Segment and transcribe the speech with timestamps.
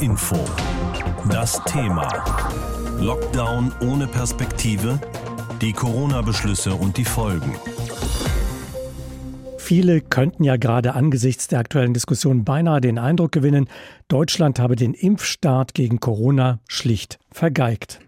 [0.00, 0.36] Info.
[1.30, 2.08] Das Thema.
[3.00, 5.00] Lockdown ohne Perspektive,
[5.60, 7.54] die Corona-Beschlüsse und die Folgen.
[9.58, 13.68] Viele könnten ja gerade angesichts der aktuellen Diskussion beinahe den Eindruck gewinnen,
[14.08, 17.98] Deutschland habe den Impfstart gegen Corona schlicht vergeigt.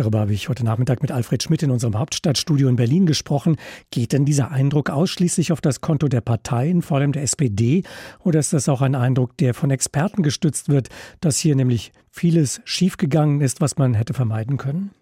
[0.00, 3.56] Darüber habe ich heute Nachmittag mit Alfred Schmidt in unserem Hauptstadtstudio in Berlin gesprochen.
[3.90, 7.82] Geht denn dieser Eindruck ausschließlich auf das Konto der Parteien, vor allem der SPD,
[8.20, 10.88] oder ist das auch ein Eindruck, der von Experten gestützt wird,
[11.20, 14.92] dass hier nämlich vieles schiefgegangen ist, was man hätte vermeiden können?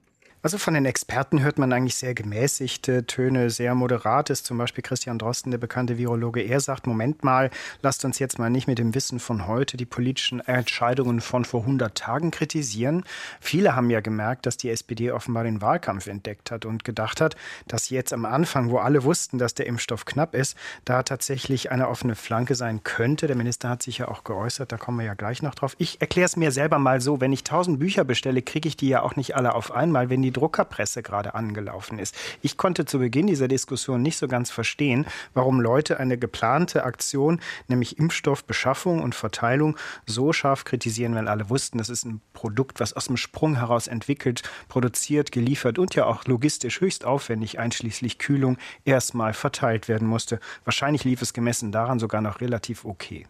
[0.40, 4.44] Also von den Experten hört man eigentlich sehr gemäßigte Töne, sehr moderates.
[4.44, 7.50] Zum Beispiel Christian Drosten, der bekannte Virologe, er sagt, Moment mal,
[7.82, 11.62] lasst uns jetzt mal nicht mit dem Wissen von heute die politischen Entscheidungen von vor
[11.62, 13.02] 100 Tagen kritisieren.
[13.40, 17.34] Viele haben ja gemerkt, dass die SPD offenbar den Wahlkampf entdeckt hat und gedacht hat,
[17.66, 21.88] dass jetzt am Anfang, wo alle wussten, dass der Impfstoff knapp ist, da tatsächlich eine
[21.88, 23.26] offene Flanke sein könnte.
[23.26, 25.74] Der Minister hat sich ja auch geäußert, da kommen wir ja gleich noch drauf.
[25.78, 28.88] Ich erkläre es mir selber mal so, wenn ich 1000 Bücher bestelle, kriege ich die
[28.88, 32.14] ja auch nicht alle auf einmal, wenn die die Druckerpresse gerade angelaufen ist.
[32.42, 37.40] Ich konnte zu Beginn dieser Diskussion nicht so ganz verstehen, warum Leute eine geplante Aktion,
[37.66, 42.92] nämlich Impfstoffbeschaffung und Verteilung, so scharf kritisieren, wenn alle wussten, das ist ein Produkt, was
[42.92, 48.58] aus dem Sprung heraus entwickelt, produziert, geliefert und ja auch logistisch höchst aufwendig, einschließlich Kühlung,
[48.84, 50.40] erstmal verteilt werden musste.
[50.64, 53.26] Wahrscheinlich lief es gemessen daran sogar noch relativ okay.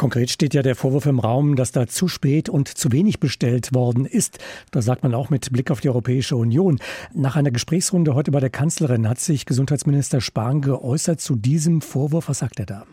[0.00, 3.74] Konkret steht ja der Vorwurf im Raum, dass da zu spät und zu wenig bestellt
[3.74, 4.38] worden ist.
[4.70, 6.78] Das sagt man auch mit Blick auf die Europäische Union.
[7.12, 12.30] Nach einer Gesprächsrunde heute bei der Kanzlerin hat sich Gesundheitsminister Spahn geäußert zu diesem Vorwurf.
[12.30, 12.86] Was sagt er da?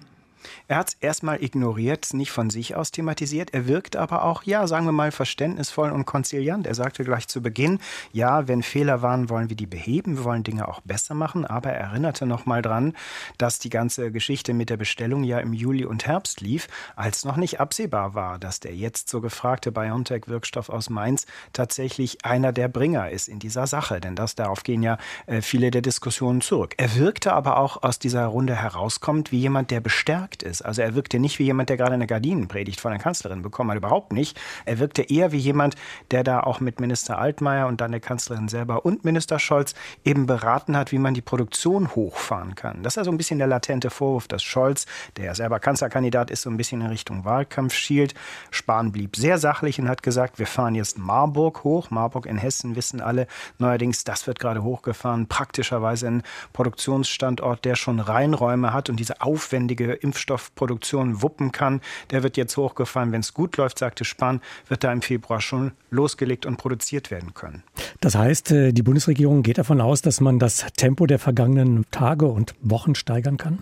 [0.68, 3.54] Er hat es erstmal ignoriert, nicht von sich aus thematisiert.
[3.54, 6.68] Er wirkt aber auch, ja, sagen wir mal, verständnisvoll und konziliant.
[6.68, 7.80] Er sagte gleich zu Beginn,
[8.12, 11.46] ja, wenn Fehler waren, wollen wir die beheben, wir wollen Dinge auch besser machen.
[11.46, 12.94] Aber er erinnerte nochmal dran,
[13.38, 17.38] dass die ganze Geschichte mit der Bestellung ja im Juli und Herbst lief, als noch
[17.38, 23.10] nicht absehbar war, dass der jetzt so gefragte BioNTech-Wirkstoff aus Mainz tatsächlich einer der Bringer
[23.10, 24.00] ist in dieser Sache.
[24.02, 26.74] Denn das, darauf gehen ja äh, viele der Diskussionen zurück.
[26.78, 30.62] Er wirkte aber auch aus dieser Runde herauskommt wie jemand, der bestärkt Effekt ist.
[30.62, 33.78] Also er wirkte nicht wie jemand, der gerade eine Gardinenpredigt von der Kanzlerin bekommen hat,
[33.78, 34.40] überhaupt nicht.
[34.66, 35.76] Er wirkte eher wie jemand,
[36.12, 40.26] der da auch mit Minister Altmaier und dann der Kanzlerin selber und Minister Scholz eben
[40.26, 42.84] beraten hat, wie man die Produktion hochfahren kann.
[42.84, 44.86] Das ist also ein bisschen der latente Vorwurf, dass Scholz,
[45.18, 48.14] der ja selber Kanzlerkandidat ist, so ein bisschen in Richtung Wahlkampf schielt.
[48.52, 51.90] Spahn blieb sehr sachlich und hat gesagt, wir fahren jetzt Marburg hoch.
[51.90, 53.28] Marburg in Hessen wissen alle
[53.58, 59.94] neuerdings, das wird gerade hochgefahren, praktischerweise ein Produktionsstandort, der schon Reinräume hat und diese aufwendige
[59.94, 61.82] Impfstoff Impfstoffproduktion wuppen kann.
[62.10, 63.12] Der wird jetzt hochgefahren.
[63.12, 67.34] Wenn es gut läuft, sagte Spahn, wird da im Februar schon losgelegt und produziert werden
[67.34, 67.64] können.
[68.02, 72.26] Das heißt, äh, die Bundesregierung geht davon aus, dass man das Tempo der vergangenen Tage
[72.26, 73.60] und Wochen steigern kann?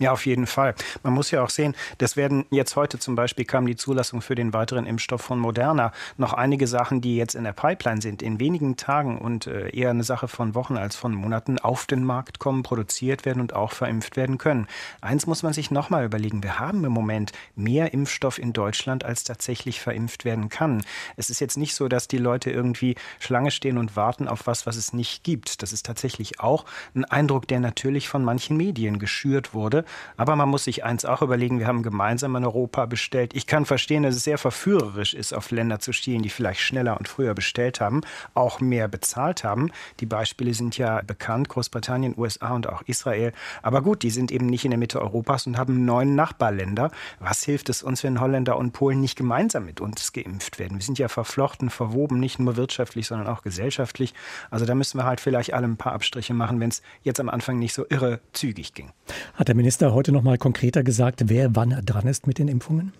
[0.00, 0.76] Ja, auf jeden Fall.
[1.02, 4.36] Man muss ja auch sehen, das werden jetzt heute zum Beispiel kam die Zulassung für
[4.36, 5.92] den weiteren Impfstoff von Moderna.
[6.16, 9.90] Noch einige Sachen, die jetzt in der Pipeline sind, in wenigen Tagen und äh, eher
[9.90, 13.72] eine Sache von Wochen als von Monaten auf den Markt kommen, produziert werden und auch
[13.72, 14.68] verimpft werden können.
[15.00, 16.44] Eins muss man sich nochmal überlegen.
[16.44, 20.84] Wir haben im Moment mehr Impfstoff in Deutschland, als tatsächlich verimpft werden kann.
[21.16, 24.64] Es ist jetzt nicht so, dass die Leute irgendwie Schlange stehen und warten auf was,
[24.64, 25.60] was es nicht gibt.
[25.60, 29.84] Das ist tatsächlich auch ein Eindruck, der natürlich von manchen Medien geschürt wurde.
[30.16, 33.34] Aber man muss sich eins auch überlegen, wir haben gemeinsam in Europa bestellt.
[33.34, 36.98] Ich kann verstehen, dass es sehr verführerisch ist, auf Länder zu stehen, die vielleicht schneller
[36.98, 38.00] und früher bestellt haben,
[38.34, 39.70] auch mehr bezahlt haben.
[40.00, 43.32] Die Beispiele sind ja bekannt, Großbritannien, USA und auch Israel.
[43.62, 46.90] Aber gut, die sind eben nicht in der Mitte Europas und haben neun Nachbarländer.
[47.20, 50.78] Was hilft es uns, wenn Holländer und Polen nicht gemeinsam mit uns geimpft werden?
[50.78, 54.14] Wir sind ja verflochten, verwoben, nicht nur wirtschaftlich, sondern auch gesellschaftlich.
[54.50, 57.28] Also da müssen wir halt vielleicht alle ein paar Abstriche machen, wenn es jetzt am
[57.28, 58.90] Anfang nicht so irre zügig ging.
[59.34, 62.48] Hat der Minister Minister heute noch mal konkreter gesagt, wer wann dran ist mit den
[62.48, 62.92] Impfungen?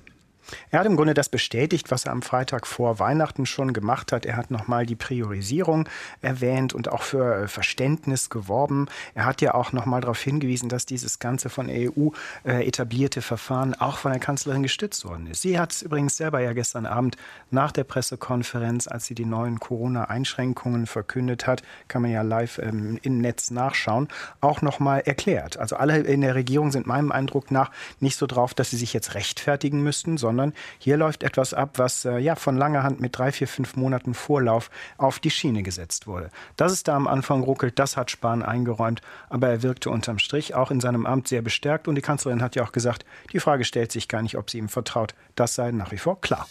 [0.70, 4.26] Er hat im Grunde das bestätigt, was er am Freitag vor Weihnachten schon gemacht hat.
[4.26, 5.88] Er hat nochmal die Priorisierung
[6.22, 8.86] erwähnt und auch für äh, Verständnis geworben.
[9.14, 12.10] Er hat ja auch nochmal darauf hingewiesen, dass dieses ganze von EU
[12.44, 15.42] äh, etablierte Verfahren auch von der Kanzlerin gestützt worden ist.
[15.42, 17.16] Sie hat es übrigens selber ja gestern Abend
[17.50, 22.98] nach der Pressekonferenz, als sie die neuen Corona-Einschränkungen verkündet hat, kann man ja live ähm,
[23.02, 24.08] im Netz nachschauen,
[24.40, 25.58] auch nochmal erklärt.
[25.58, 27.70] Also alle in der Regierung sind meinem Eindruck nach
[28.00, 31.78] nicht so drauf, dass sie sich jetzt rechtfertigen müssten, sondern sondern hier läuft etwas ab,
[31.78, 35.64] was äh, ja von langer Hand mit drei, vier, fünf Monaten Vorlauf auf die Schiene
[35.64, 36.30] gesetzt wurde.
[36.56, 40.54] Dass es da am Anfang ruckelt, das hat Spahn eingeräumt, aber er wirkte unterm Strich
[40.54, 43.64] auch in seinem Amt sehr bestärkt und die Kanzlerin hat ja auch gesagt, die Frage
[43.64, 45.14] stellt sich gar nicht, ob sie ihm vertraut.
[45.34, 46.46] Das sei nach wie vor klar.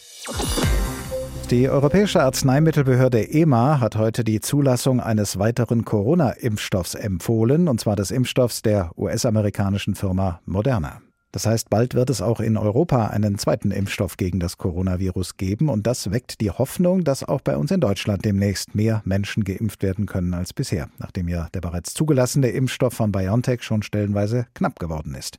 [1.50, 8.12] Die Europäische Arzneimittelbehörde EMA hat heute die Zulassung eines weiteren Corona-Impfstoffs empfohlen, und zwar des
[8.12, 11.01] Impfstoffs der US-amerikanischen Firma Moderna.
[11.31, 15.69] Das heißt, bald wird es auch in Europa einen zweiten Impfstoff gegen das Coronavirus geben
[15.69, 19.83] und das weckt die Hoffnung, dass auch bei uns in Deutschland demnächst mehr Menschen geimpft
[19.83, 24.79] werden können als bisher, nachdem ja der bereits zugelassene Impfstoff von BioNTech schon stellenweise knapp
[24.79, 25.38] geworden ist.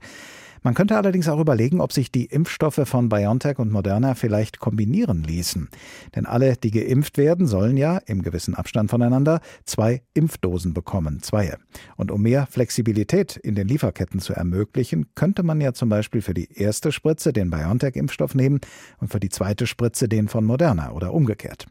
[0.62, 5.22] Man könnte allerdings auch überlegen, ob sich die Impfstoffe von BioNTech und Moderna vielleicht kombinieren
[5.22, 5.68] ließen.
[6.14, 11.56] Denn alle, die geimpft werden, sollen ja im gewissen Abstand voneinander zwei Impfdosen bekommen, zwei.
[11.96, 16.34] Und um mehr Flexibilität in den Lieferketten zu ermöglichen, könnte man ja zum Beispiel für
[16.34, 18.60] die erste Spritze den BioNTech-Impfstoff nehmen
[18.98, 21.66] und für die zweite Spritze den von Moderna oder umgekehrt.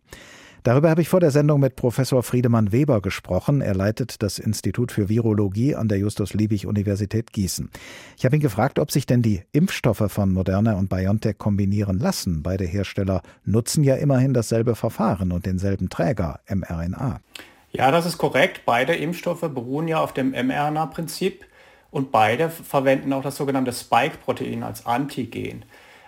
[0.63, 3.61] Darüber habe ich vor der Sendung mit Professor Friedemann Weber gesprochen.
[3.61, 7.69] Er leitet das Institut für Virologie an der Justus-Liebig-Universität Gießen.
[8.17, 12.43] Ich habe ihn gefragt, ob sich denn die Impfstoffe von Moderna und BioNTech kombinieren lassen.
[12.43, 17.21] Beide Hersteller nutzen ja immerhin dasselbe Verfahren und denselben Träger, mRNA.
[17.71, 18.61] Ja, das ist korrekt.
[18.65, 21.45] Beide Impfstoffe beruhen ja auf dem mRNA-Prinzip
[21.91, 25.63] und beide verwenden auch das sogenannte Spike-Protein als Antigen.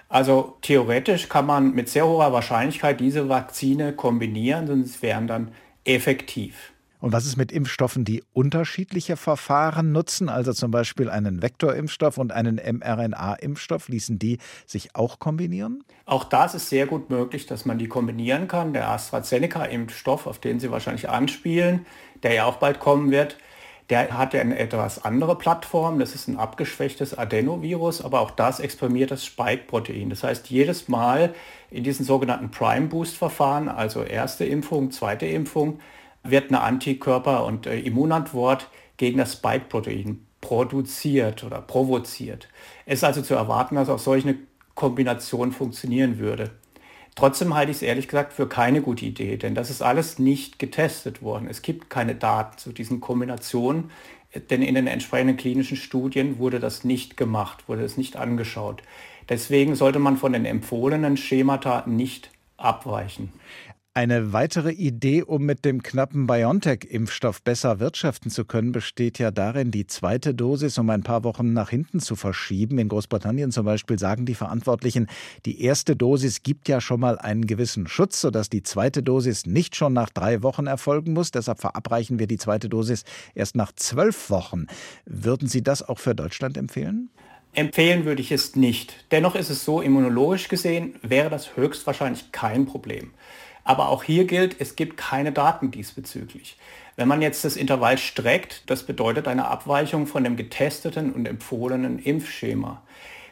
[0.10, 5.52] Also theoretisch kann man mit sehr hoher Wahrscheinlichkeit diese Vakzine kombinieren und sie wären dann
[5.86, 6.74] effektiv.
[7.02, 12.34] Und was ist mit Impfstoffen, die unterschiedliche Verfahren nutzen, also zum Beispiel einen Vektorimpfstoff und
[12.34, 13.88] einen mRNA-Impfstoff?
[13.88, 15.84] Ließen die sich auch kombinieren?
[16.06, 18.74] Auch das ist sehr gut möglich, dass man die kombinieren kann.
[18.74, 21.86] Der AstraZeneca-Impfstoff, auf den Sie wahrscheinlich anspielen,
[22.24, 23.38] der ja auch bald kommen wird,
[23.90, 28.60] der hat ja eine etwas andere Plattform, das ist ein abgeschwächtes Adenovirus, aber auch das
[28.60, 30.12] exprimiert das Spike-Protein.
[30.12, 31.34] Das heißt, jedes Mal
[31.72, 35.80] in diesen sogenannten Prime-Boost-Verfahren, also erste Impfung, zweite Impfung,
[36.24, 42.48] wird eine Antikörper- und äh, Immunantwort gegen das Spike-Protein produziert oder provoziert.
[42.86, 44.38] Es ist also zu erwarten, dass auch solch eine
[44.76, 46.52] Kombination funktionieren würde.
[47.20, 50.58] Trotzdem halte ich es ehrlich gesagt für keine gute Idee, denn das ist alles nicht
[50.58, 51.50] getestet worden.
[51.50, 53.92] Es gibt keine Daten zu diesen Kombinationen,
[54.50, 58.84] denn in den entsprechenden klinischen Studien wurde das nicht gemacht, wurde es nicht angeschaut.
[59.28, 63.34] Deswegen sollte man von den empfohlenen Schemata nicht abweichen.
[64.00, 69.72] Eine weitere Idee, um mit dem knappen BioNTech-Impfstoff besser wirtschaften zu können, besteht ja darin,
[69.72, 72.78] die zweite Dosis um ein paar Wochen nach hinten zu verschieben.
[72.78, 75.08] In Großbritannien zum Beispiel sagen die Verantwortlichen,
[75.46, 79.76] die erste Dosis gibt ja schon mal einen gewissen Schutz, sodass die zweite Dosis nicht
[79.76, 81.32] schon nach drei Wochen erfolgen muss.
[81.32, 83.04] Deshalb verabreichen wir die zweite Dosis
[83.36, 84.68] erst nach zwölf Wochen.
[85.06, 87.10] Würden Sie das auch für Deutschland empfehlen?
[87.54, 88.94] Empfehlen würde ich es nicht.
[89.12, 93.12] Dennoch ist es so, immunologisch gesehen wäre das höchstwahrscheinlich kein Problem.
[93.70, 96.58] Aber auch hier gilt, es gibt keine Daten diesbezüglich.
[96.96, 102.00] Wenn man jetzt das Intervall streckt, das bedeutet eine Abweichung von dem getesteten und empfohlenen
[102.00, 102.82] Impfschema.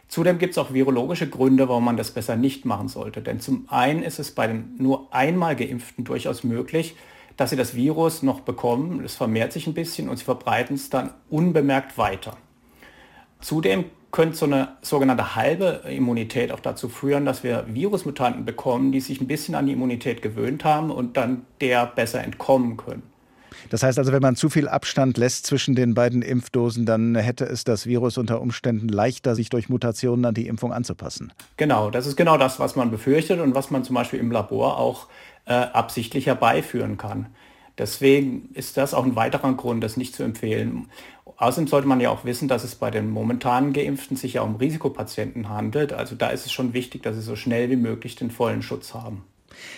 [0.08, 3.24] Zudem gibt es auch virologische Gründe, warum man das besser nicht machen sollte.
[3.24, 6.96] Denn zum einen ist es bei den nur einmal geimpften durchaus möglich,
[7.36, 10.92] dass sie das Virus noch bekommen, es vermehrt sich ein bisschen und sie verbreiten es
[10.92, 12.38] dann unbemerkt weiter.
[13.42, 19.02] Zudem könnte so eine sogenannte halbe Immunität auch dazu führen, dass wir Virusmutanten bekommen, die
[19.02, 23.04] sich ein bisschen an die Immunität gewöhnt haben und dann der besser entkommen können.
[23.70, 27.46] Das heißt also, wenn man zu viel Abstand lässt zwischen den beiden Impfdosen, dann hätte
[27.46, 31.34] es das Virus unter Umständen leichter, sich durch Mutationen an die Impfung anzupassen.
[31.58, 34.78] Genau, das ist genau das, was man befürchtet und was man zum Beispiel im Labor
[34.78, 35.08] auch
[35.46, 37.28] äh, absichtlich herbeiführen kann.
[37.78, 40.88] Deswegen ist das auch ein weiterer Grund, das nicht zu empfehlen.
[41.38, 44.56] Außerdem sollte man ja auch wissen, dass es bei den momentanen Geimpften sich ja um
[44.56, 45.94] Risikopatienten handelt.
[45.94, 48.96] Also da ist es schon wichtig, dass sie so schnell wie möglich den vollen Schutz
[48.96, 49.24] haben.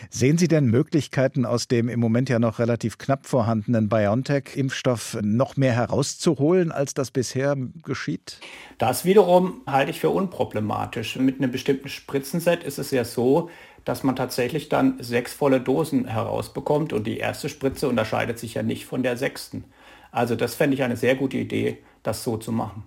[0.10, 5.57] Sehen Sie denn Möglichkeiten, aus dem im Moment ja noch relativ knapp vorhandenen BioNTech-Impfstoff noch
[5.57, 8.39] mehr herauszuholen, als das bisher geschieht?
[8.77, 11.17] Das wiederum halte ich für unproblematisch.
[11.17, 13.50] Mit einem bestimmten Spritzenset ist es ja so,
[13.86, 18.63] dass man tatsächlich dann sechs volle Dosen herausbekommt und die erste Spritze unterscheidet sich ja
[18.63, 19.63] nicht von der sechsten.
[20.11, 22.83] Also das fände ich eine sehr gute Idee, das so zu machen.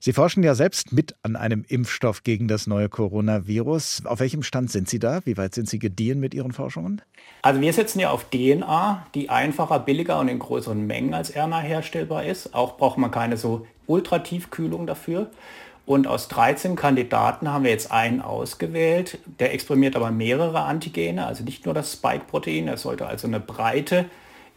[0.00, 4.02] Sie forschen ja selbst mit an einem Impfstoff gegen das neue Coronavirus.
[4.04, 5.20] Auf welchem Stand sind Sie da?
[5.24, 7.02] Wie weit sind Sie gediehen mit Ihren Forschungen?
[7.42, 11.60] Also wir setzen ja auf DNA, die einfacher, billiger und in größeren Mengen als RNA
[11.60, 12.54] herstellbar ist.
[12.54, 15.30] Auch braucht man keine so Ultratiefkühlung dafür.
[15.84, 19.18] Und aus 13 Kandidaten haben wir jetzt einen ausgewählt.
[19.40, 22.68] Der exprimiert aber mehrere Antigene, also nicht nur das Spike-Protein.
[22.68, 24.04] Er sollte also eine breite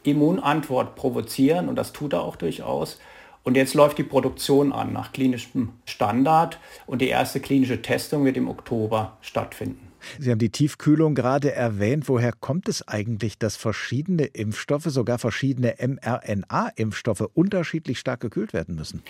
[0.04, 3.00] Immunantwort provozieren und das tut er auch durchaus.
[3.44, 8.38] Und jetzt läuft die Produktion an nach klinischem Standard und die erste klinische Testung wird
[8.38, 9.92] im Oktober stattfinden.
[10.20, 12.08] Sie haben die Tiefkühlung gerade erwähnt.
[12.08, 19.04] Woher kommt es eigentlich, dass verschiedene Impfstoffe, sogar verschiedene mRNA-Impfstoffe, unterschiedlich stark gekühlt werden müssen?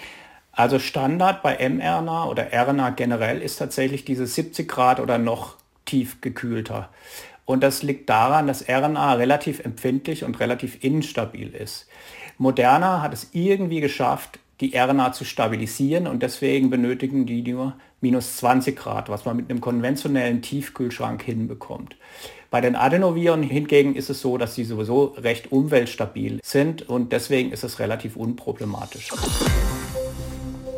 [0.52, 5.56] Also Standard bei mRNA oder RNA generell ist tatsächlich diese 70 Grad oder noch
[5.86, 6.90] tief gekühlter.
[7.46, 11.88] Und das liegt daran, dass RNA relativ empfindlich und relativ instabil ist.
[12.38, 18.38] Moderna hat es irgendwie geschafft, die RNA zu stabilisieren und deswegen benötigen die nur minus
[18.38, 21.96] 20 Grad, was man mit einem konventionellen Tiefkühlschrank hinbekommt.
[22.52, 27.52] Bei den Adenoviren hingegen ist es so, dass sie sowieso recht umweltstabil sind und deswegen
[27.52, 29.12] ist es relativ unproblematisch.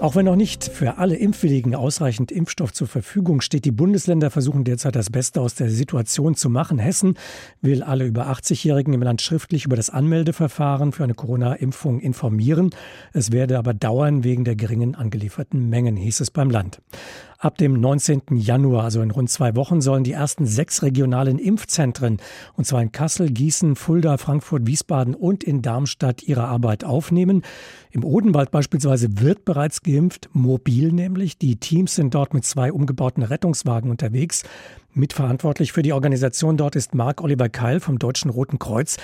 [0.03, 4.65] Auch wenn noch nicht für alle Impfwilligen ausreichend Impfstoff zur Verfügung steht, die Bundesländer versuchen
[4.65, 6.77] derzeit das Beste aus der Situation zu machen.
[6.77, 7.13] Hessen
[7.61, 12.71] will alle über 80-Jährigen im Land schriftlich über das Anmeldeverfahren für eine Corona-Impfung informieren.
[13.13, 16.81] Es werde aber dauern wegen der geringen angelieferten Mengen, hieß es beim Land.
[17.43, 18.21] Ab dem 19.
[18.37, 22.19] Januar, also in rund zwei Wochen, sollen die ersten sechs regionalen Impfzentren,
[22.55, 27.41] und zwar in Kassel, Gießen, Fulda, Frankfurt, Wiesbaden und in Darmstadt, ihre Arbeit aufnehmen.
[27.91, 31.37] Im Odenwald beispielsweise wird bereits geimpft, mobil nämlich.
[31.37, 34.43] Die Teams sind dort mit zwei umgebauten Rettungswagen unterwegs.
[34.95, 38.97] Mitverantwortlich für die Organisation dort ist Marc-Oliver Keil vom Deutschen Roten Kreuz.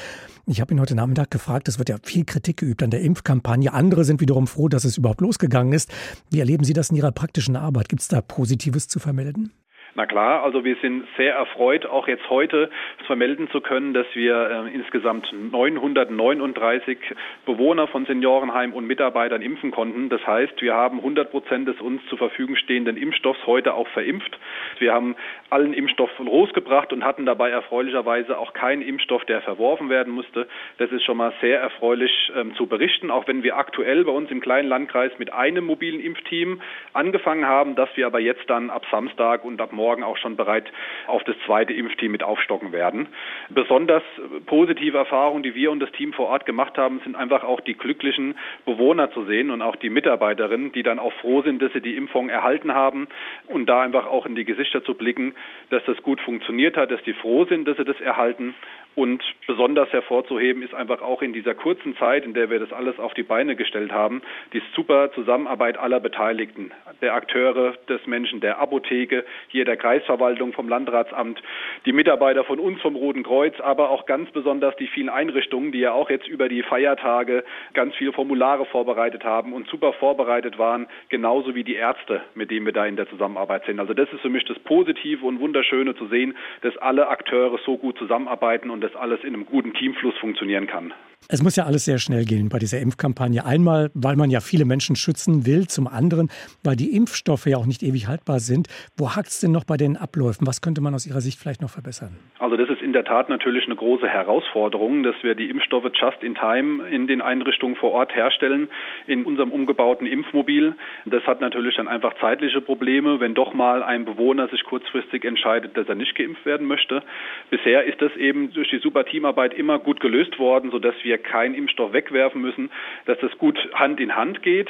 [0.45, 3.73] Ich habe ihn heute Nachmittag gefragt, es wird ja viel Kritik geübt an der Impfkampagne.
[3.73, 5.89] Andere sind wiederum froh, dass es überhaupt losgegangen ist.
[6.29, 7.89] Wie erleben Sie das in Ihrer praktischen Arbeit?
[7.89, 9.51] Gibt es da Positives zu vermelden?
[9.99, 12.69] Na klar, also wir sind sehr erfreut, auch jetzt heute
[13.05, 16.97] vermelden zu können, dass wir äh, insgesamt 939
[17.45, 20.07] Bewohner von Seniorenheim und Mitarbeitern impfen konnten.
[20.07, 24.39] Das heißt, wir haben 100 Prozent des uns zur Verfügung stehenden Impfstoffs heute auch verimpft.
[24.77, 25.17] Wir haben
[25.49, 30.47] allen Impfstoff losgebracht und hatten dabei erfreulicherweise auch keinen Impfstoff, der verworfen werden musste.
[30.77, 34.31] Das ist schon mal sehr erfreulich ähm, zu berichten, auch wenn wir aktuell bei uns
[34.31, 36.61] im kleinen Landkreis mit einem mobilen Impfteam
[36.93, 40.71] angefangen haben, dass wir aber jetzt dann ab Samstag und ab morgen auch schon bereit
[41.07, 43.07] auf das zweite Impfteam mit aufstocken werden.
[43.49, 44.03] Besonders
[44.45, 47.73] positive Erfahrungen, die wir und das Team vor Ort gemacht haben, sind einfach auch die
[47.73, 51.81] glücklichen Bewohner zu sehen und auch die Mitarbeiterinnen, die dann auch froh sind, dass sie
[51.81, 53.07] die Impfung erhalten haben
[53.47, 55.33] und da einfach auch in die Gesichter zu blicken,
[55.69, 58.53] dass das gut funktioniert hat, dass die froh sind, dass sie das erhalten
[58.99, 62.99] und besonders hervorzuheben ist einfach auch in dieser kurzen Zeit, in der wir das alles
[62.99, 68.59] auf die Beine gestellt haben, die super Zusammenarbeit aller Beteiligten, der Akteure, des Menschen, der
[68.59, 71.41] Apotheke, hier der Kreisverwaltung, vom Landratsamt,
[71.85, 75.79] die Mitarbeiter von uns vom Roten Kreuz, aber auch ganz besonders die vielen Einrichtungen, die
[75.79, 80.87] ja auch jetzt über die Feiertage ganz viele Formulare vorbereitet haben und super vorbereitet waren,
[81.09, 83.79] genauso wie die Ärzte, mit denen wir da in der Zusammenarbeit sind.
[83.79, 87.77] Also das ist für mich das Positive und Wunderschöne zu sehen, dass alle Akteure so
[87.77, 90.93] gut zusammenarbeiten und das alles in einem guten Teamfluss funktionieren kann.
[91.27, 93.45] Es muss ja alles sehr schnell gehen bei dieser Impfkampagne.
[93.45, 96.29] Einmal, weil man ja viele Menschen schützen will, zum anderen,
[96.63, 98.67] weil die Impfstoffe ja auch nicht ewig haltbar sind.
[98.97, 100.47] Wo hakt es denn noch bei den Abläufen?
[100.47, 102.17] Was könnte man aus Ihrer Sicht vielleicht noch verbessern?
[102.39, 106.23] Also das ist in der Tat natürlich eine große Herausforderung, dass wir die Impfstoffe just
[106.23, 108.67] in time in den Einrichtungen vor Ort herstellen,
[109.05, 110.73] in unserem umgebauten Impfmobil.
[111.05, 115.77] Das hat natürlich dann einfach zeitliche Probleme, wenn doch mal ein Bewohner sich kurzfristig entscheidet,
[115.77, 117.03] dass er nicht geimpft werden möchte.
[117.51, 121.53] Bisher ist das eben durch die super Teamarbeit immer gut gelöst worden, sodass wir keinen
[121.53, 122.71] Impfstoff wegwerfen müssen,
[123.05, 124.69] dass das gut Hand in Hand geht.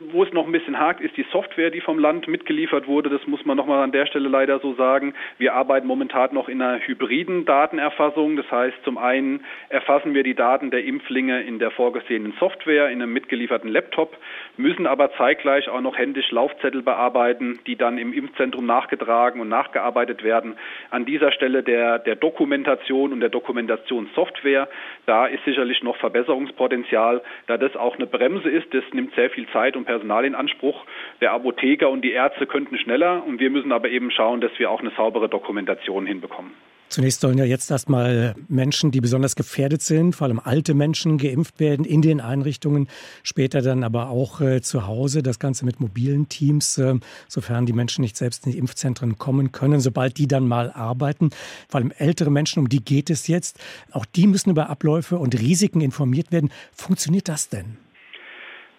[0.00, 3.10] Wo es noch ein bisschen hakt, ist die Software, die vom Land mitgeliefert wurde.
[3.10, 5.12] Das muss man nochmal an der Stelle leider so sagen.
[5.36, 8.36] Wir arbeiten momentan noch in einer hybriden Datenerfassung.
[8.36, 13.02] Das heißt, zum einen erfassen wir die Daten der Impflinge in der vorgesehenen Software, in
[13.02, 14.16] einem mitgelieferten Laptop,
[14.56, 20.24] müssen aber zeitgleich auch noch händisch Laufzettel bearbeiten, die dann im Impfzentrum nachgetragen und nachgearbeitet
[20.24, 20.56] werden.
[20.88, 24.66] An dieser Stelle der, der Dokumentation und der Dokumentationssoftware,
[25.04, 28.72] da ist sicherlich noch Verbesserungspotenzial, da das auch eine Bremse ist.
[28.72, 30.84] Das nimmt sehr viel Zeit und Personal in Anspruch.
[31.20, 34.70] Der Apotheker und die Ärzte könnten schneller und wir müssen aber eben schauen, dass wir
[34.70, 36.52] auch eine saubere Dokumentation hinbekommen.
[36.88, 41.58] Zunächst sollen ja jetzt erstmal Menschen, die besonders gefährdet sind, vor allem alte Menschen, geimpft
[41.58, 42.88] werden in den Einrichtungen,
[43.24, 45.24] später dann aber auch äh, zu Hause.
[45.24, 46.94] Das Ganze mit mobilen Teams, äh,
[47.26, 51.30] sofern die Menschen nicht selbst in die Impfzentren kommen können, sobald die dann mal arbeiten.
[51.68, 53.60] Vor allem ältere Menschen, um die geht es jetzt.
[53.90, 56.50] Auch die müssen über Abläufe und Risiken informiert werden.
[56.72, 57.76] Funktioniert das denn?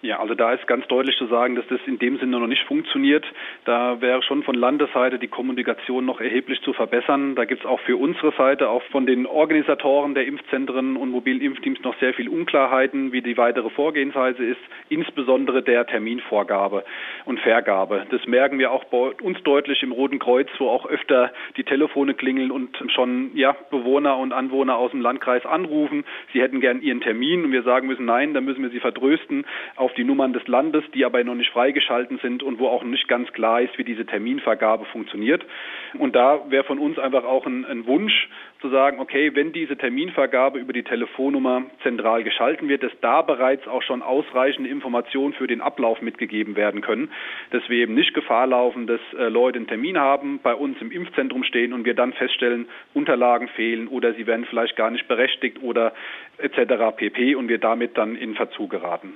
[0.04, 2.64] Ja, also da ist ganz deutlich zu sagen, dass das in dem Sinne noch nicht
[2.64, 3.24] funktioniert.
[3.66, 7.36] Da wäre schon von Landesseite die Kommunikation noch erheblich zu verbessern.
[7.36, 11.40] Da gibt es auch für unsere Seite, auch von den Organisatoren der Impfzentren und mobilen
[11.40, 16.84] Impfteams noch sehr viel Unklarheiten, wie die weitere Vorgehensweise ist, insbesondere der Terminvorgabe
[17.26, 18.08] und Vergabe.
[18.10, 22.16] Das merken wir auch bei uns deutlich im Roten Kreuz, wo auch öfter die Telefone
[22.16, 26.06] klingeln und schon ja, Bewohner und Anwohner aus dem Landkreis anrufen.
[26.34, 29.46] Sie hätten gern ihren Termin und wir sagen müssen, nein, da müssen wir sie vertrösten.
[29.76, 32.84] Auf auf die Nummern des Landes, die aber noch nicht freigeschalten sind und wo auch
[32.84, 35.46] nicht ganz klar ist, wie diese Terminvergabe funktioniert.
[36.00, 38.30] Und da wäre von uns einfach auch ein, ein Wunsch,
[38.62, 43.68] zu sagen, okay, wenn diese Terminvergabe über die Telefonnummer zentral geschalten wird, dass da bereits
[43.68, 47.10] auch schon ausreichende Informationen für den Ablauf mitgegeben werden können,
[47.50, 50.92] dass wir eben nicht Gefahr laufen, dass äh, Leute einen Termin haben, bei uns im
[50.92, 55.62] Impfzentrum stehen und wir dann feststellen, Unterlagen fehlen oder sie werden vielleicht gar nicht berechtigt
[55.62, 55.94] oder
[56.38, 56.96] etc.
[56.96, 57.36] pp.
[57.36, 59.14] und wir damit dann in Verzug geraten.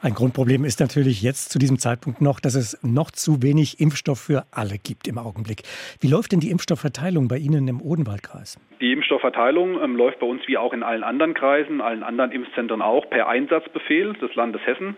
[0.00, 4.20] Ein Grundproblem ist natürlich jetzt zu diesem Zeitpunkt noch, dass es noch zu wenig Impfstoff
[4.20, 5.62] für alle gibt im Augenblick.
[6.00, 8.58] Wie läuft denn die Impfstoffverteilung bei Ihnen im Odenwaldkreis?
[8.80, 12.82] Die Impfstoffverteilung ähm, läuft bei uns wie auch in allen anderen Kreisen, allen anderen Impfzentren
[12.82, 14.96] auch per Einsatzbefehl des Landes Hessen.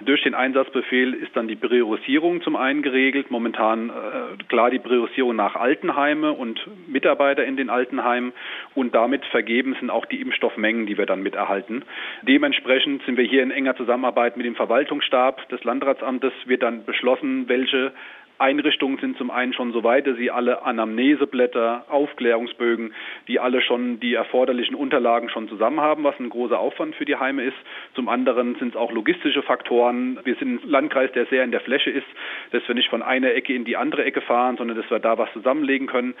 [0.00, 3.30] Durch den Einsatzbefehl ist dann die Priorisierung zum einen geregelt.
[3.30, 8.32] Momentan äh, klar die Priorisierung nach Altenheime und Mitarbeiter in den Altenheimen
[8.74, 11.84] und damit vergeben sind auch die Impfstoffmengen, die wir dann miterhalten.
[12.22, 17.48] Dementsprechend sind wir hier in enger Zusammenarbeit mit dem Verwaltungsstab des Landratsamtes wird dann beschlossen,
[17.48, 17.92] welche
[18.38, 22.92] Einrichtungen sind zum einen schon so weit, dass sie alle Anamneseblätter, Aufklärungsbögen,
[23.28, 27.16] die alle schon die erforderlichen Unterlagen schon zusammen haben, was ein großer Aufwand für die
[27.16, 27.56] Heime ist.
[27.94, 30.18] Zum anderen sind es auch logistische Faktoren.
[30.24, 32.06] Wir sind ein Landkreis, der sehr in der Fläche ist,
[32.50, 35.16] dass wir nicht von einer Ecke in die andere Ecke fahren, sondern dass wir da
[35.16, 36.14] was zusammenlegen können.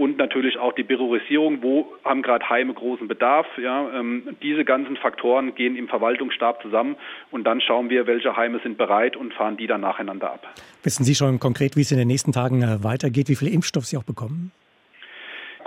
[0.00, 3.46] Und natürlich auch die Priorisierung, wo haben gerade Heime großen Bedarf.
[3.62, 6.96] Ja, ähm, diese ganzen Faktoren gehen im Verwaltungsstab zusammen
[7.30, 10.46] und dann schauen wir, welche Heime sind bereit und fahren die dann nacheinander ab.
[10.82, 13.48] Wissen Sie schon konkret, konkret, wie es in den nächsten Tagen äh, weitergeht, wie viel
[13.48, 14.50] Impfstoff Sie auch bekommen?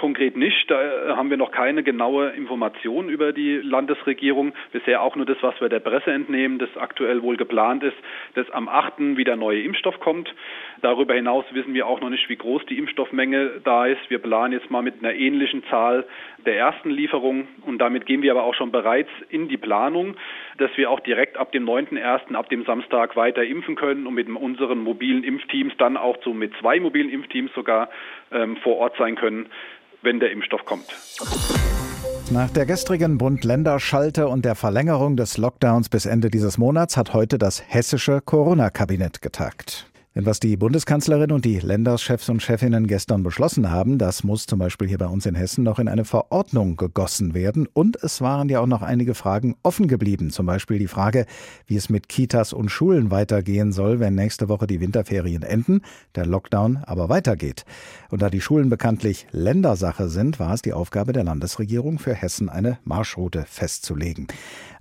[0.04, 0.70] Konkret nicht.
[0.70, 4.52] Da äh, haben wir noch keine genaue Information über die Landesregierung.
[4.74, 7.96] Bisher auch nur das, was wir der Presse entnehmen, das aktuell wohl geplant ist,
[8.36, 9.16] dass am 8.
[9.16, 10.36] wieder neuer Impfstoff kommt.
[10.82, 14.10] Darüber hinaus wissen wir auch noch nicht, wie groß die Impfstoffmenge da ist.
[14.10, 16.06] Wir planen jetzt mal mit einer ähnlichen Zahl
[16.46, 20.18] der ersten Lieferung und damit gehen wir aber auch schon bereits in die Planung,
[20.58, 24.28] dass wir auch direkt ab dem 9.1., ab dem Samstag weiter impfen können und mit
[24.28, 27.90] unseren mobilen Impfteams dann auch so mit zwei mobilen Impfteams sogar
[28.34, 29.50] ähm, vor Ort sein können
[30.04, 30.86] wenn der Impfstoff kommt.
[32.32, 37.38] Nach der gestrigen Bund-Länder-Schalte und der Verlängerung des Lockdowns bis Ende dieses Monats hat heute
[37.38, 39.93] das hessische Corona-Kabinett getagt.
[40.16, 44.60] Denn was die Bundeskanzlerin und die Länderchefs und Chefinnen gestern beschlossen haben, das muss zum
[44.60, 47.68] Beispiel hier bei uns in Hessen noch in eine Verordnung gegossen werden.
[47.74, 50.30] Und es waren ja auch noch einige Fragen offen geblieben.
[50.30, 51.26] Zum Beispiel die Frage,
[51.66, 55.82] wie es mit Kitas und Schulen weitergehen soll, wenn nächste Woche die Winterferien enden,
[56.14, 57.66] der Lockdown aber weitergeht.
[58.12, 62.50] Und da die Schulen bekanntlich Ländersache sind, war es die Aufgabe der Landesregierung für Hessen
[62.50, 64.28] eine Marschroute festzulegen.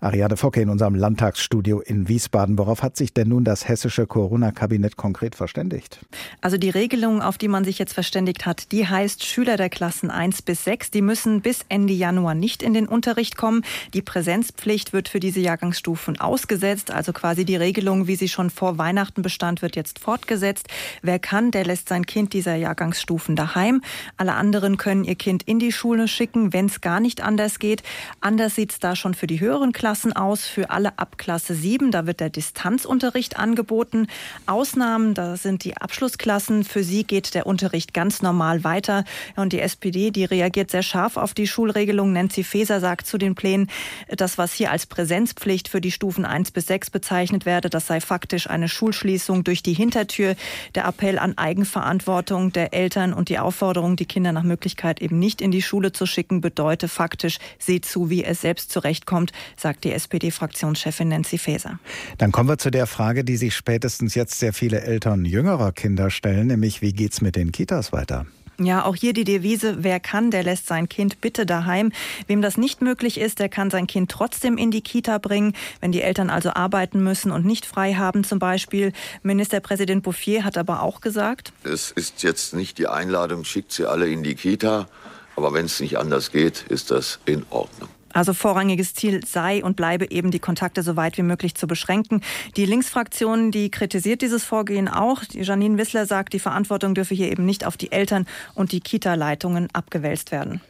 [0.03, 2.59] Ariane Focke in unserem Landtagsstudio in Wiesbaden.
[2.59, 6.01] Worauf hat sich denn nun das hessische Corona-Kabinett konkret verständigt?
[6.41, 10.11] Also die Regelung, auf die man sich jetzt verständigt hat, die heißt, Schüler der Klassen
[10.11, 13.63] 1 bis 6, die müssen bis Ende Januar nicht in den Unterricht kommen.
[13.95, 16.91] Die Präsenzpflicht wird für diese Jahrgangsstufen ausgesetzt.
[16.91, 20.69] Also quasi die Regelung, wie sie schon vor Weihnachten bestand, wird jetzt fortgesetzt.
[21.01, 23.83] Wer kann, der lässt sein Kind dieser Jahrgangsstufen daheim.
[24.17, 27.83] Alle anderen können ihr Kind in die Schule schicken, wenn es gar nicht anders geht.
[28.21, 31.55] Anders sieht es da schon für die höheren Klassen Klassen aus für alle ab Klasse
[31.55, 31.91] 7.
[31.91, 34.07] Da wird der Distanzunterricht angeboten.
[34.47, 36.65] Ausnahmen, da sind die Abschlussklassen.
[36.65, 39.05] Für sie geht der Unterricht ganz normal weiter.
[39.37, 42.13] Und die SPD, die reagiert sehr scharf auf die Schulregelung.
[42.13, 43.69] Nancy Faeser sagt zu den Plänen,
[44.09, 48.01] das, was hier als Präsenzpflicht für die Stufen 1 bis 6 bezeichnet werde, das sei
[48.01, 50.37] faktisch eine Schulschließung durch die Hintertür.
[50.75, 55.41] Der Appell an Eigenverantwortung der Eltern und die Aufforderung, die Kinder nach Möglichkeit eben nicht
[55.41, 59.93] in die Schule zu schicken, bedeutet faktisch, seht zu, wie es selbst zurechtkommt, sagt die
[59.93, 61.79] SPD-Fraktionschefin Nancy Faeser.
[62.19, 66.11] Dann kommen wir zu der Frage, die sich spätestens jetzt sehr viele Eltern jüngerer Kinder
[66.11, 68.27] stellen, nämlich wie geht's mit den Kitas weiter?
[68.59, 71.91] Ja, auch hier die Devise, wer kann, der lässt sein Kind bitte daheim.
[72.27, 75.91] Wem das nicht möglich ist, der kann sein Kind trotzdem in die Kita bringen, wenn
[75.91, 78.93] die Eltern also arbeiten müssen und nicht frei haben zum Beispiel.
[79.23, 84.09] Ministerpräsident Bouffier hat aber auch gesagt, es ist jetzt nicht die Einladung, schickt sie alle
[84.09, 84.87] in die Kita,
[85.35, 87.89] aber wenn es nicht anders geht, ist das in Ordnung.
[88.13, 92.23] Also vorrangiges Ziel sei und bleibe eben, die Kontakte so weit wie möglich zu beschränken.
[92.57, 95.23] Die Linksfraktion, die kritisiert dieses Vorgehen auch.
[95.33, 99.69] Janine Wissler sagt, die Verantwortung dürfe hier eben nicht auf die Eltern und die Kita-Leitungen
[99.73, 100.61] abgewälzt werden.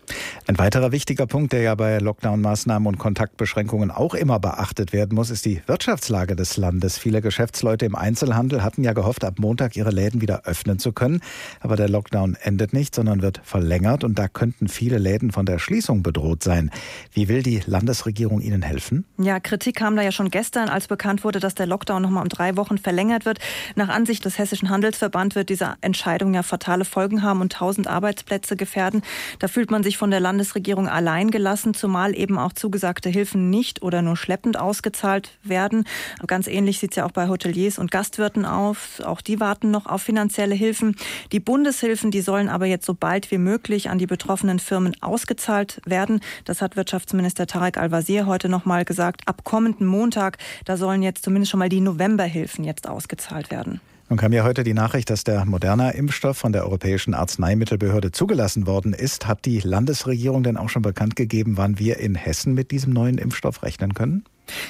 [0.46, 5.30] Ein weiterer wichtiger Punkt, der ja bei Lockdown-Maßnahmen und Kontaktbeschränkungen auch immer beachtet werden muss,
[5.30, 6.98] ist die Wirtschaftslage des Landes.
[6.98, 11.20] Viele Geschäftsleute im Einzelhandel hatten ja gehofft, ab Montag ihre Läden wieder öffnen zu können.
[11.60, 15.58] Aber der Lockdown endet nicht, sondern wird verlängert und da könnten viele Läden von der
[15.58, 16.70] Schließung bedroht sein.
[17.12, 19.06] Wie Will die Landesregierung Ihnen helfen?
[19.16, 22.20] Ja, Kritik kam da ja schon gestern, als bekannt wurde, dass der Lockdown noch mal
[22.20, 23.38] um drei Wochen verlängert wird.
[23.74, 28.54] Nach Ansicht des Hessischen Handelsverband wird diese Entscheidung ja fatale Folgen haben und tausend Arbeitsplätze
[28.54, 29.00] gefährden.
[29.38, 33.80] Da fühlt man sich von der Landesregierung allein gelassen, zumal eben auch zugesagte Hilfen nicht
[33.80, 35.84] oder nur schleppend ausgezahlt werden.
[36.26, 39.00] Ganz ähnlich sieht es ja auch bei Hoteliers und Gastwirten auf.
[39.06, 40.96] Auch die warten noch auf finanzielle Hilfen.
[41.32, 45.80] Die Bundeshilfen, die sollen aber jetzt so bald wie möglich an die betroffenen Firmen ausgezahlt
[45.86, 46.20] werden.
[46.44, 49.22] Das hat Wirtschaftsminister Tarek Al-Wazir heute noch mal gesagt.
[49.26, 53.80] Ab kommenden Montag, da sollen jetzt zumindest schon mal die Novemberhilfen jetzt ausgezahlt werden.
[54.08, 58.92] Nun kam ja heute die Nachricht, dass der Moderna-Impfstoff von der Europäischen Arzneimittelbehörde zugelassen worden
[58.92, 59.26] ist.
[59.26, 63.16] Hat die Landesregierung denn auch schon bekannt gegeben, wann wir in Hessen mit diesem neuen
[63.16, 64.24] Impfstoff rechnen können?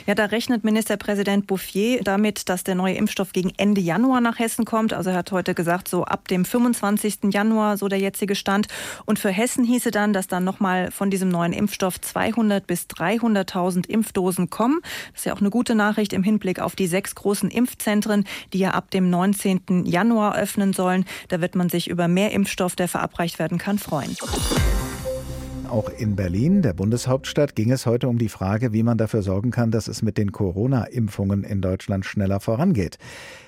[0.07, 4.65] Ja, da rechnet Ministerpräsident Bouffier damit, dass der neue Impfstoff gegen Ende Januar nach Hessen
[4.65, 4.93] kommt.
[4.93, 7.33] Also er hat heute gesagt, so ab dem 25.
[7.33, 8.69] Januar, so der jetzige Stand.
[9.07, 13.89] Und für Hessen hieße dann, dass dann nochmal von diesem neuen Impfstoff 200 bis 300.000
[13.89, 14.81] Impfdosen kommen.
[15.13, 18.59] Das ist ja auch eine gute Nachricht im Hinblick auf die sechs großen Impfzentren, die
[18.59, 19.85] ja ab dem 19.
[19.87, 21.05] Januar öffnen sollen.
[21.29, 24.17] Da wird man sich über mehr Impfstoff, der verabreicht werden kann, freuen.
[25.73, 29.51] Auch in Berlin, der Bundeshauptstadt, ging es heute um die Frage, wie man dafür sorgen
[29.51, 32.99] kann, dass es mit den Corona-Impfungen in Deutschland schneller vorangeht.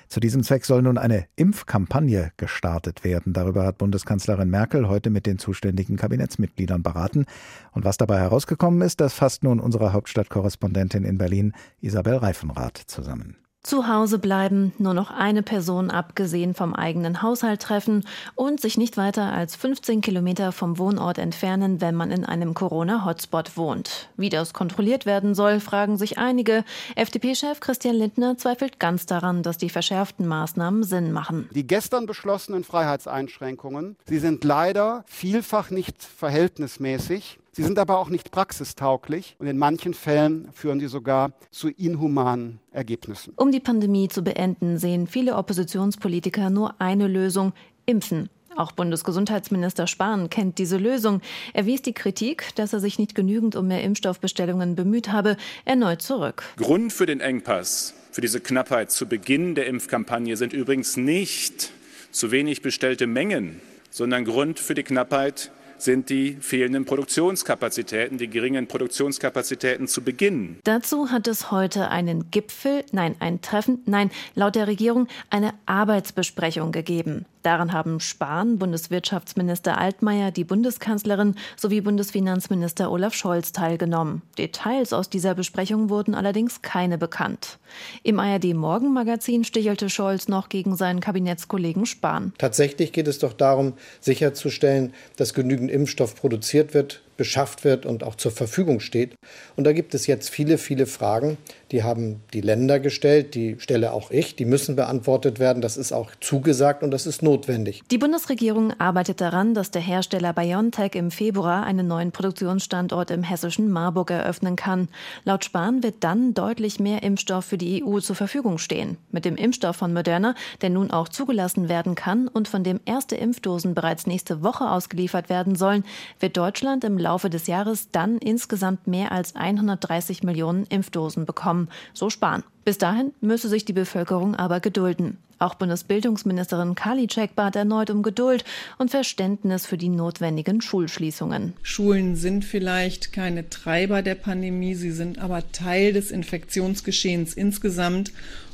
[0.07, 3.33] Zu diesem Zweck soll nun eine Impfkampagne gestartet werden.
[3.33, 7.25] Darüber hat Bundeskanzlerin Merkel heute mit den zuständigen Kabinettsmitgliedern beraten.
[7.73, 13.35] Und was dabei herausgekommen ist, das fasst nun unsere Hauptstadtkorrespondentin in Berlin, Isabel Reifenrath, zusammen.
[13.65, 18.95] Zu Hause bleiben, nur noch eine Person abgesehen vom eigenen Haushalt treffen und sich nicht
[18.95, 24.09] weiter als 15 Kilometer vom Wohnort entfernen, wenn man in einem Corona-Hotspot wohnt.
[24.17, 26.63] Wie das kontrolliert werden soll, fragen sich einige.
[26.95, 31.49] FDP-Chef Christian Lindner zweifelt ganz daran, dass die verschärften Maßnahmen Sinn machen.
[31.55, 38.31] Die gestern beschlossenen Freiheitseinschränkungen, sie sind leider vielfach nicht verhältnismäßig Sie sind aber auch nicht
[38.31, 43.31] praxistauglich und in manchen Fällen führen sie sogar zu inhumanen Ergebnissen.
[43.37, 47.53] Um die Pandemie zu beenden, sehen viele Oppositionspolitiker nur eine Lösung,
[47.85, 48.29] impfen.
[48.57, 51.21] Auch Bundesgesundheitsminister Spahn kennt diese Lösung.
[51.53, 56.01] Er wies die Kritik, dass er sich nicht genügend um mehr Impfstoffbestellungen bemüht habe, erneut
[56.01, 56.43] zurück.
[56.57, 61.71] Grund für den Engpass, für diese Knappheit zu Beginn der Impfkampagne sind übrigens nicht
[62.11, 65.51] zu wenig bestellte Mengen, sondern Grund für die Knappheit
[65.85, 70.57] sind die fehlenden Produktionskapazitäten, die geringen Produktionskapazitäten zu Beginn.
[70.63, 76.71] Dazu hat es heute einen Gipfel, nein, ein Treffen, nein, laut der Regierung eine Arbeitsbesprechung
[76.71, 77.25] gegeben.
[77.45, 84.23] Daran haben Spahn, Bundeswirtschaftsminister Altmaier, die Bundeskanzlerin sowie Bundesfinanzminister Olaf Scholz teilgenommen.
[84.39, 87.59] Details aus dieser Besprechung wurden allerdings keine bekannt.
[88.01, 92.33] Im ARD Morgenmagazin stichelte Scholz noch gegen seinen Kabinettskollegen Spahn.
[92.39, 98.15] Tatsächlich geht es doch darum, sicherzustellen, dass genügend Impfstoff produziert wird, beschafft wird und auch
[98.15, 99.15] zur Verfügung steht.
[99.55, 101.37] Und da gibt es jetzt viele, viele Fragen,
[101.71, 105.61] die haben die Länder gestellt, die stelle auch ich, die müssen beantwortet werden.
[105.61, 107.83] Das ist auch zugesagt und das ist notwendig.
[107.91, 113.71] Die Bundesregierung arbeitet daran, dass der Hersteller BioNTech im Februar einen neuen Produktionsstandort im hessischen
[113.71, 114.89] Marburg eröffnen kann.
[115.23, 118.97] Laut Spahn wird dann deutlich mehr Impfstoff für die EU zur Verfügung stehen.
[119.11, 123.15] Mit dem Impfstoff von Moderna, der nun auch zugelassen werden kann und von dem erste
[123.15, 125.83] Impfdosen bereits nächste Woche ausgeliefert werden sollen,
[126.19, 132.09] wird Deutschland im Laufe des Jahres dann insgesamt mehr als 130 Millionen Impfdosen bekommen, so
[132.09, 132.43] Spahn.
[132.63, 135.19] Bis dahin müsse sich die Bevölkerung aber gedulden.
[135.37, 138.45] Auch Bundesbildungsministerin Karliczek bat erneut um Geduld
[138.77, 141.53] und Verständnis für die notwendigen Schulschließungen.
[141.61, 148.11] Schulen sind vielleicht keine Treiber der Pandemie, sie sind aber Teil des Infektionsgeschehens insgesamt.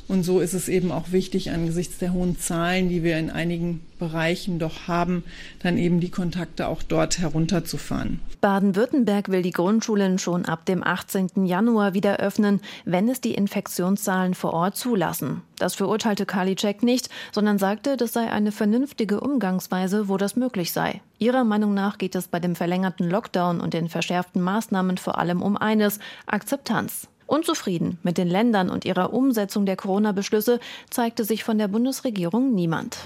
[0.08, 3.80] Und so ist es eben auch wichtig, angesichts der hohen Zahlen, die wir in einigen
[3.98, 5.22] Bereichen doch haben,
[5.60, 8.20] dann eben die Kontakte auch dort herunterzufahren.
[8.40, 11.46] Baden-Württemberg will die Grundschulen schon ab dem 18.
[11.46, 15.42] Januar wieder öffnen, wenn es die Infektionszahlen vor Ort zulassen.
[15.62, 21.00] Das verurteilte Karliczek nicht, sondern sagte, das sei eine vernünftige Umgangsweise, wo das möglich sei.
[21.20, 25.40] Ihrer Meinung nach geht es bei dem verlängerten Lockdown und den verschärften Maßnahmen vor allem
[25.40, 27.06] um eines Akzeptanz.
[27.26, 30.58] Unzufrieden mit den Ländern und ihrer Umsetzung der Corona-Beschlüsse
[30.90, 32.98] zeigte sich von der Bundesregierung niemand.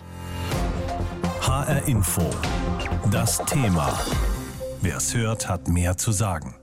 [1.42, 2.22] HR Info.
[3.10, 3.92] Das Thema.
[4.80, 6.54] Wer es hört, hat mehr zu sagen.